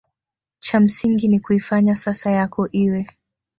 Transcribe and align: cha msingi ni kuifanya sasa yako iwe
cha 0.59 0.79
msingi 0.79 1.27
ni 1.27 1.39
kuifanya 1.39 1.95
sasa 1.95 2.31
yako 2.31 2.67
iwe 2.71 3.07